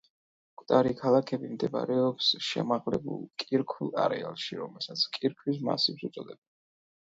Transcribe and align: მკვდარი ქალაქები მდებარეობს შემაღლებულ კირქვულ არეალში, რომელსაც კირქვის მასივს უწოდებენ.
მკვდარი 0.59 0.93
ქალაქები 1.01 1.49
მდებარეობს 1.51 2.29
შემაღლებულ 2.47 3.21
კირქვულ 3.45 3.93
არეალში, 4.07 4.59
რომელსაც 4.65 5.07
კირქვის 5.21 5.65
მასივს 5.71 6.11
უწოდებენ. 6.11 6.45